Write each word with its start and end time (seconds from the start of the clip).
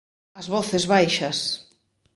'As 0.39 0.47
Voces 0.53 0.85
Baixas'. 0.91 1.43